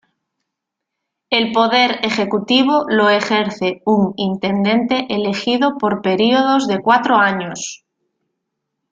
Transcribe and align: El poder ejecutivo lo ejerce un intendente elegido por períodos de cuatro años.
El 1.29 1.51
poder 1.51 1.99
ejecutivo 2.03 2.85
lo 2.89 3.07
ejerce 3.11 3.83
un 3.85 4.13
intendente 4.17 5.05
elegido 5.09 5.77
por 5.77 6.01
períodos 6.01 6.67
de 6.67 6.81
cuatro 6.81 7.17
años. 7.17 7.85